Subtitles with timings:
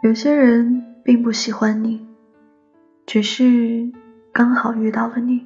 [0.00, 2.06] 有些人并不喜欢你，
[3.04, 3.90] 只是
[4.32, 5.44] 刚好遇到了你。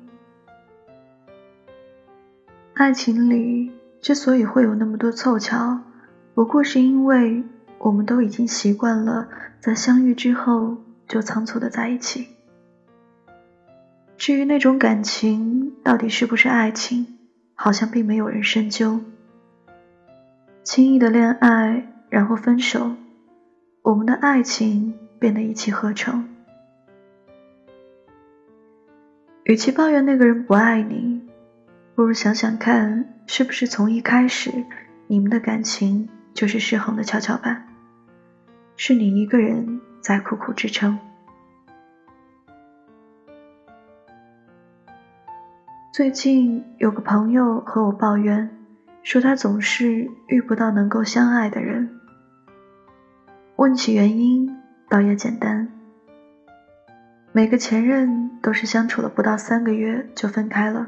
[2.75, 3.73] 爱情里
[4.03, 5.81] 之所以会有那么多凑巧，
[6.35, 7.43] 不过是因为
[7.79, 9.27] 我们都已经习惯了
[9.59, 10.77] 在相遇之后
[11.09, 12.29] 就仓促的在一起。
[14.19, 17.19] 至于那种感情到底是不是爱情，
[17.55, 19.01] 好像并没有人深究。
[20.63, 22.97] 轻易的恋爱，然后分手。
[23.83, 26.29] 我们的爱情变得一气呵成。
[29.43, 31.21] 与其抱怨那个人不爱你，
[31.97, 34.53] 不如想想看，是不是从一开始
[35.09, 37.67] 你们的感情就是失衡的跷跷板，
[38.77, 40.97] 是你一个人在苦苦支撑。
[45.93, 48.49] 最近有个朋友和我抱怨，
[49.03, 51.99] 说他总是遇不到能够相爱的人。
[53.57, 54.57] 问起原因，
[54.89, 55.69] 倒也简单。
[57.33, 60.87] 每个前任都是相处了不到三个月就分开了，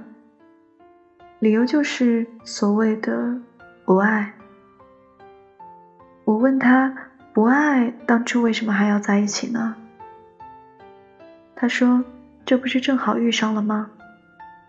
[1.38, 3.38] 理由就是所谓的
[3.84, 4.34] 不爱。
[6.24, 6.94] 我问他
[7.32, 9.76] 不爱，当初为什么还要在一起呢？
[11.54, 12.02] 他说
[12.44, 13.90] ：“这不是正好遇上了吗？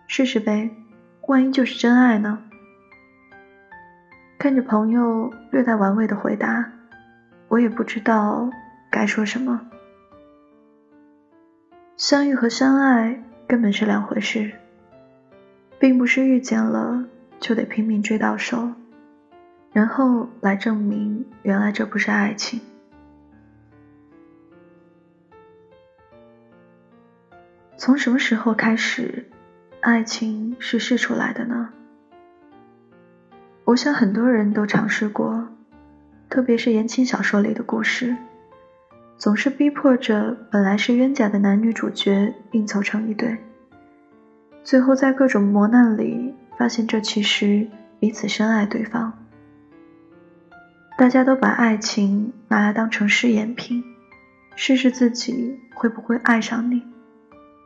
[0.06, 0.70] 试试呗，
[1.26, 2.38] 万一就是真爱呢？”
[4.38, 6.72] 看着朋友略带玩味的回答。
[7.48, 8.50] 我也不知道
[8.90, 9.60] 该说什么。
[11.96, 14.52] 相遇和相爱根本是两回事，
[15.78, 17.04] 并不是遇见了
[17.40, 18.72] 就得拼命追到手，
[19.72, 22.60] 然后来证明原来这不是爱情。
[27.78, 29.26] 从什么时候开始，
[29.80, 31.70] 爱情是试出来的呢？
[33.64, 35.48] 我想很多人都尝试过。
[36.28, 38.16] 特别是言情小说里的故事，
[39.16, 43.38] 总是逼迫着本来是冤家的男女主角硬凑成一对，
[44.64, 47.68] 最后在各种磨难里发现这其实
[48.00, 49.16] 彼此深爱对方。
[50.98, 53.82] 大家都把爱情拿来当成试验品，
[54.56, 56.82] 试试自己会不会爱上你，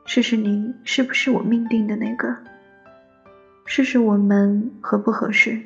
[0.04, 2.36] 试试你是不是我命定的那个，
[3.64, 5.60] 试试我们合不合适。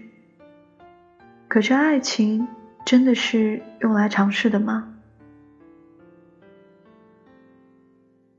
[1.48, 2.46] 可是爱情。
[2.84, 4.94] 真的是用来尝试的吗？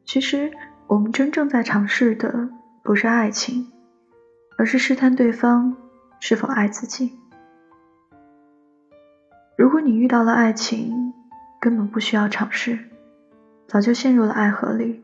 [0.06, 0.51] 其实，
[0.88, 2.50] 我们真正在尝试的
[2.83, 3.72] 不是爱情，
[4.57, 5.75] 而是试探对方
[6.19, 7.17] 是否爱自己。
[9.57, 11.13] 如果你遇到了爱情，
[11.59, 12.79] 根本不需要尝试，
[13.67, 15.03] 早就陷入了爱河里。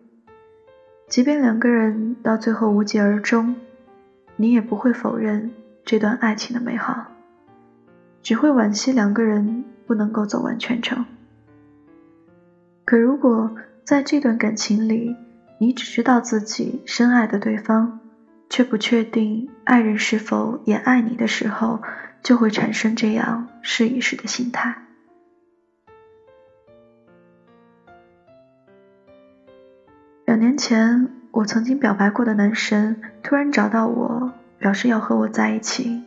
[1.10, 3.56] 即便两个人到最后无疾而终，
[4.38, 5.52] 你也不会否认
[5.84, 7.11] 这段爱情的美好。
[8.22, 11.06] 只会惋惜两个人不能够走完全程。
[12.86, 15.16] 可如果在这段感情里，
[15.60, 18.00] 你只知道自己深爱的对方，
[18.50, 21.82] 却不确定爱人是否也爱你的时候，
[22.22, 24.76] 就会产生这样试一试的心态。
[30.26, 36.04] 两年前，我曾经表白过的男神突然找到我，表示要和我在一起。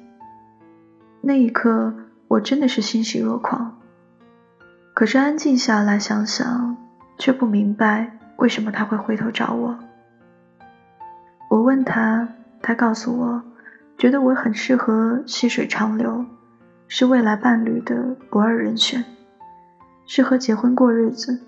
[1.25, 1.95] 那一刻。
[2.27, 3.79] 我真的是欣喜若狂，
[4.95, 6.77] 可是安静下来想想，
[7.19, 9.79] 却不明白为什么他会回头找我。
[11.51, 12.27] 我问他，
[12.63, 13.43] 他告诉我，
[13.99, 16.25] 觉得我很适合细水长流，
[16.89, 19.05] 是未来伴侣的不二人选，
[20.07, 21.41] 适合结婚过日子。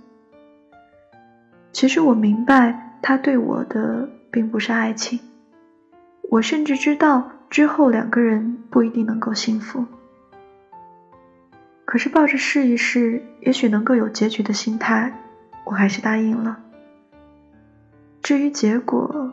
[1.72, 5.18] 其实我明白，他对我的并不是爱情，
[6.30, 9.86] 我甚至知道之后两个人不一定能够幸福。
[11.84, 15.16] 可是抱着试一试，也许能够有结局的心态，
[15.64, 16.60] 我还是答应了。
[18.22, 19.32] 至于结果，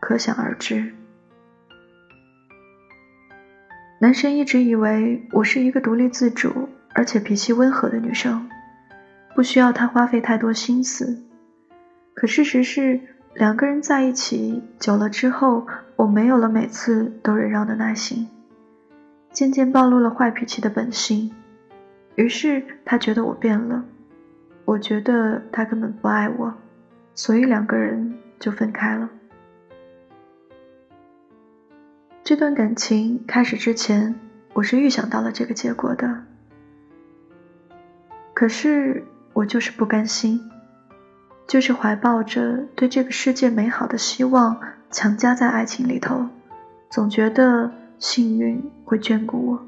[0.00, 0.94] 可想而知。
[4.00, 8.50] 男神一直以为我是一个独立自主而且脾气温和的女生，
[9.34, 11.24] 不需要他花费太多心思。
[12.12, 13.00] 可事实是，
[13.34, 15.66] 两个人在一起久了之后，
[15.96, 18.28] 我没有了每次都忍让的耐心，
[19.32, 21.34] 渐渐暴露了坏脾气的本性。
[22.14, 23.84] 于是他觉得我变了，
[24.64, 26.54] 我觉得他根本不爱我，
[27.16, 29.10] 所以两个人就分开了。
[32.22, 34.14] 这段感情开始之前，
[34.52, 36.22] 我是预想到了这个结果的，
[38.32, 40.40] 可是我就是不甘心，
[41.46, 44.60] 就是怀抱着对这个世界美好的希望，
[44.90, 46.28] 强加在爱情里头，
[46.90, 49.66] 总觉得幸运会眷顾我。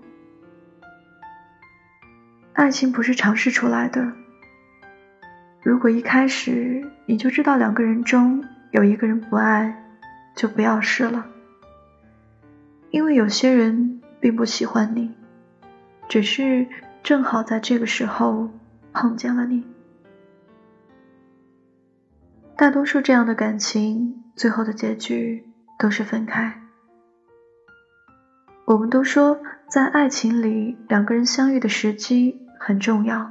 [2.55, 4.13] 爱情不是尝试出来的，
[5.63, 9.85] 如果一开始你就知道两个人中有一个人不爱，
[10.35, 11.27] 就不要试了，
[12.91, 15.15] 因为有些人并不喜欢你，
[16.09, 16.67] 只是
[17.03, 18.49] 正好在这个时候
[18.95, 19.76] 碰见了你。
[22.59, 25.45] 大多数这样的感情，最后的结局
[25.79, 26.63] 都是分开。
[28.65, 29.39] 我们都说，
[29.69, 33.31] 在爱情里，两个人相遇的时机很重要。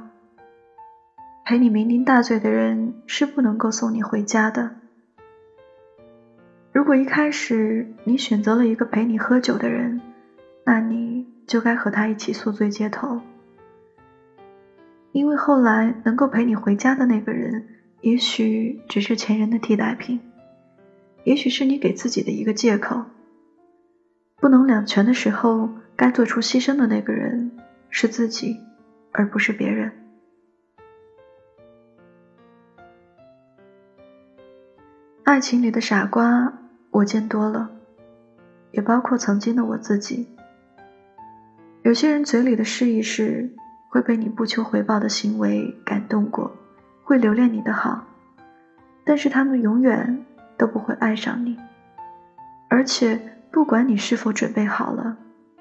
[1.44, 4.70] 陪你酩酊大醉的人是不能够送你回家的。
[6.72, 10.00] 如果一开始你选择了一个陪你喝酒的人，
[10.64, 13.20] 那你就该和他一起宿醉街头。
[15.10, 17.66] 因为后来能够陪你回家的那个人，
[18.00, 20.20] 也许只是前人的替代品，
[21.24, 23.04] 也许是你给自己的一个借口。
[24.38, 27.50] 不能两全的时候，该做出牺牲的那个人
[27.90, 28.60] 是自己，
[29.12, 29.90] 而不是别人。
[35.24, 36.52] 爱情里的傻瓜，
[36.90, 37.70] 我见多了，
[38.70, 40.28] 也包括曾经的我自己。
[41.82, 43.52] 有些人嘴里的试一试，
[43.90, 46.56] 会被你不求回报的行为感动过，
[47.06, 48.04] 会留恋你的好，
[49.04, 50.26] 但是他们永远
[50.58, 51.56] 都不会爱上你，
[52.68, 55.16] 而且不管你是否准备好了，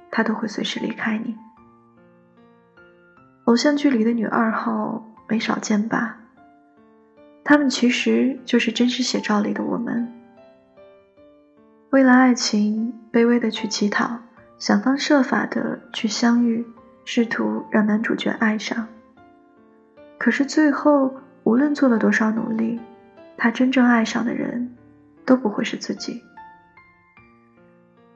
[0.10, 1.38] 他都会随时离开你。
[3.44, 6.18] 偶像剧里的女二号没少见吧？
[7.44, 10.12] 他们其实就是真实写照里的我们，
[11.92, 14.18] 为了爱情卑微的去乞讨，
[14.58, 16.66] 想方设法的去相遇，
[17.06, 18.88] 试图让男主角爱上。
[20.18, 21.14] 可是最后，
[21.46, 22.80] 无论做了多少努力，
[23.38, 24.76] 他真正爱上的人，
[25.26, 26.22] 都不会是自己。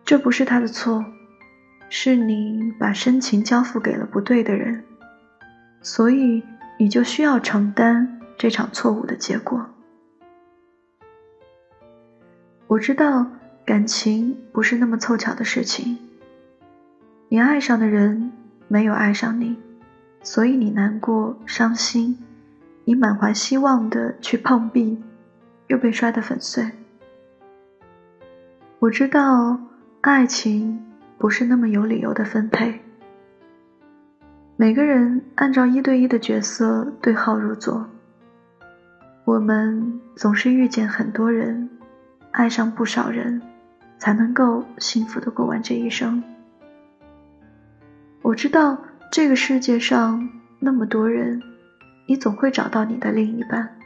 [0.03, 1.05] 这不是他的错，
[1.89, 4.83] 是你把深情交付给了不对的人，
[5.81, 6.43] 所以
[6.77, 8.17] 你就需要承担。
[8.37, 9.65] 这场错误的结果，
[12.67, 13.27] 我知道
[13.65, 15.97] 感情不是那么凑巧的事情。
[17.27, 18.31] 你爱上的人
[18.69, 19.57] 没有爱上你，
[20.23, 22.17] 所以你难过、伤心，
[22.89, 24.99] 你满怀希望的去碰壁，
[25.67, 26.71] 又被摔得粉碎。
[28.79, 29.59] 我知道
[30.01, 30.83] 爱情
[31.19, 32.79] 不是那么有理由的分配，
[34.55, 37.87] 每个人按照一对一的角色对号入座。
[39.23, 41.69] 我们总是遇见很多人，
[42.31, 43.39] 爱上不少人，
[43.99, 46.23] 才能够幸福的过完这一生。
[48.23, 48.79] 我知道
[49.11, 50.27] 这个世界上
[50.57, 51.39] 那么多人，
[52.09, 53.77] 你总会找到你的另一半。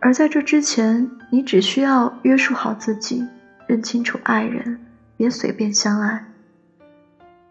[0.00, 3.26] 而在这之前，你只需要约束好自己，
[3.66, 4.78] 认清楚爱人，
[5.16, 6.26] 别随便相爱。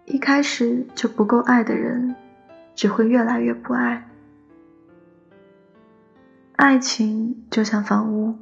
[0.06, 2.16] 一开始就不够爱的人，
[2.75, 4.08] 只会越来越不爱。
[6.56, 8.38] 爱情就像房屋，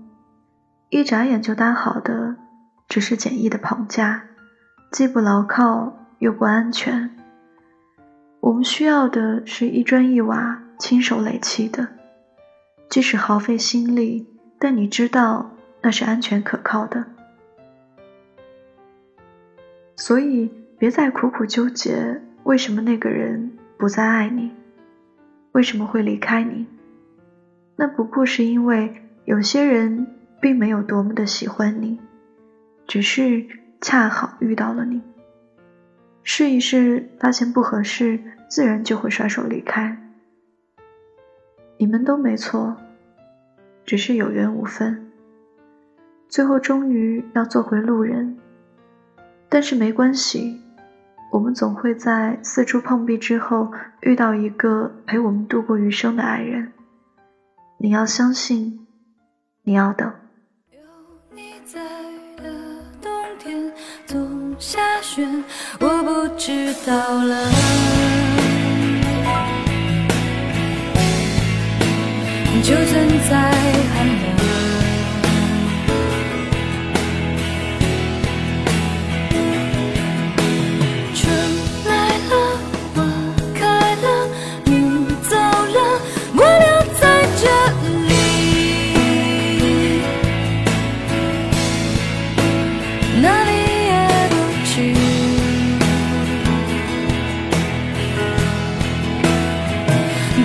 [0.90, 2.36] 一眨眼就搭好的，
[2.90, 4.24] 只是简易的棚架，
[4.92, 7.16] 既不牢靠又不安全。
[8.42, 11.88] 我们需要的是一砖一瓦亲手垒砌的，
[12.90, 14.28] 即使耗费心力，
[14.60, 17.06] 但你知道那是安全可靠的。
[19.96, 24.52] 所以，别再苦苦纠结为什么那个人不再爱你，
[25.54, 26.68] 为什么会离开你。
[27.78, 30.08] 那不过是因为有些人
[30.42, 32.00] 并没有多么的喜欢你，
[32.88, 33.48] 只是
[33.82, 35.02] 恰好遇到了你。
[36.24, 40.02] 试一试，发现不合适，自然就会甩手离开。
[41.78, 42.78] 你们都没错，
[43.86, 45.12] 只是有缘无分。
[46.28, 48.38] 最后终于要做回路人，
[49.48, 50.62] 但是没关系，
[51.32, 56.72] 我们总会在四处碰壁之后遇到一个陪我们度过余生的爱人。
[57.78, 58.88] 你要相信，
[59.64, 60.12] 你要等。
[60.72, 60.80] 有
[61.32, 61.82] 你在
[62.38, 62.44] 的
[63.02, 63.72] 冬天
[64.06, 65.28] 总下雪，
[65.80, 68.25] 我不知道了。
[72.66, 72.84] 就算
[73.30, 73.34] 再
[73.94, 74.26] 寒冷，
[81.14, 81.22] 春
[81.86, 81.90] 来
[82.32, 82.34] 了，
[82.96, 82.98] 花
[83.54, 83.62] 开
[84.02, 84.06] 了，
[84.64, 84.70] 你
[85.30, 85.78] 走了，
[86.34, 86.66] 我留
[87.00, 87.02] 在
[87.38, 87.44] 这
[88.08, 88.10] 里。
[93.22, 93.52] 哪里
[93.86, 93.94] 也
[94.32, 94.34] 不
[94.66, 94.74] 去。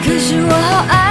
[0.04, 1.09] 可是我好爱。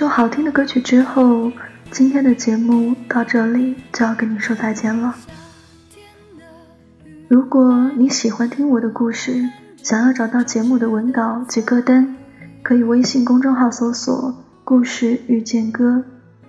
[0.00, 1.52] 首好听的歌曲之后，
[1.90, 5.14] 今天的节目到这里就要跟你说再见了。
[7.28, 9.46] 如果你喜欢听我的故事，
[9.82, 12.16] 想要找到节目的文稿及歌单，
[12.62, 16.02] 可以微信公众号搜索“故事遇见歌”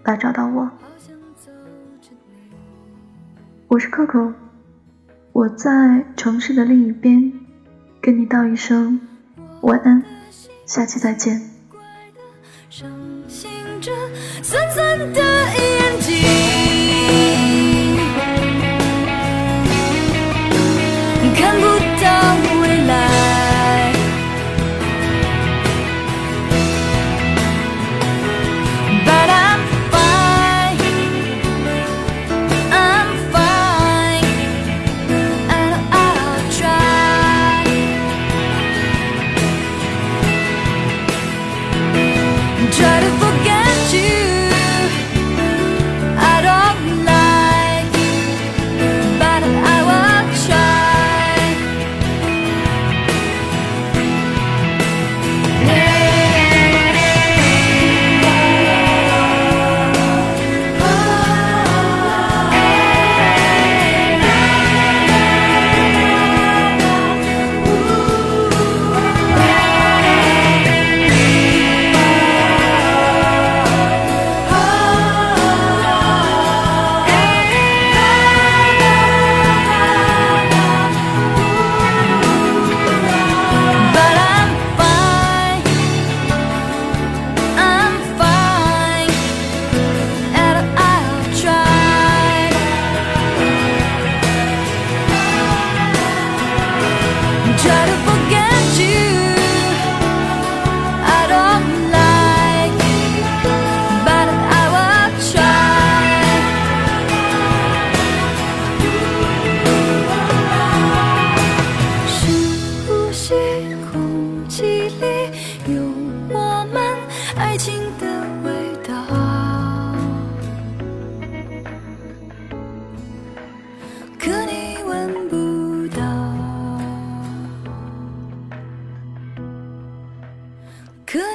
[0.05, 0.71] 来找到我。
[3.67, 4.31] 我是 Coco，
[5.33, 7.33] 我在城市的另一边，
[7.99, 9.01] 跟你道一声
[9.59, 10.01] 晚安，
[10.65, 11.41] 下期再见。
[13.31, 13.89] 醒着
[14.43, 15.21] 酸酸的
[15.55, 15.80] 一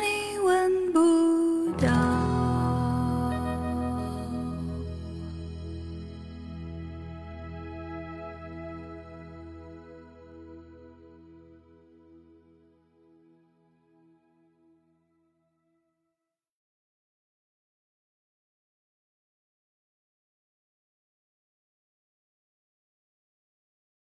[0.01, 1.36] 你问不